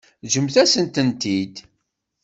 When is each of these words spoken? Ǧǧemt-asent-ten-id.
Ǧǧemt-asent-ten-id. 0.25 1.55